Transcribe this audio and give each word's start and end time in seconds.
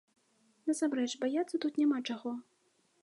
Насамрэч, 0.71 1.07
баяцца 1.25 1.55
тут 1.67 1.77
няма 1.83 1.97
чаго. 2.09 2.31